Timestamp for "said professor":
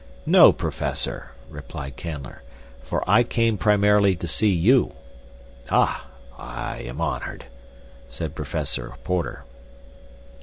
8.09-8.95